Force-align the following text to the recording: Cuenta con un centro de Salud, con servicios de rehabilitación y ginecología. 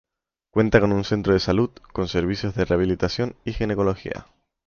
Cuenta 0.49 0.79
con 0.79 0.93
un 0.93 1.03
centro 1.03 1.33
de 1.33 1.39
Salud, 1.39 1.69
con 1.93 2.07
servicios 2.07 2.55
de 2.55 2.65
rehabilitación 2.65 3.35
y 3.45 3.53
ginecología. 3.53 4.25